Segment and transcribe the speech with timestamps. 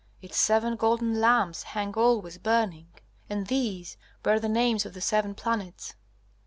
[0.19, 2.87] Its seven golden lamps hang always burning,
[3.29, 5.93] and these bear the names of the seven planets.